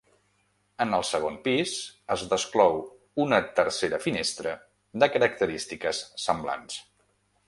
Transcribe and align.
En 0.85 0.95
el 0.99 1.03
segon 1.09 1.35
pis 1.47 1.73
es 2.15 2.23
desclou 2.31 2.79
una 3.25 3.41
tercera 3.61 4.01
finestra 4.07 4.57
de 5.05 5.13
característiques 5.17 6.01
semblants. 6.27 6.81